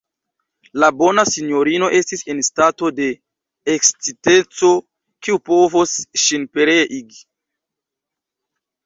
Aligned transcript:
La 0.83 0.87
bona 1.01 1.23
sinjorino 1.31 1.89
estis 1.97 2.23
en 2.33 2.39
stato 2.47 2.89
de 2.99 3.09
eksciteco, 3.73 4.71
kiu 5.27 5.37
povos 5.51 5.93
ŝin 6.25 6.49
pereigi. 6.57 7.21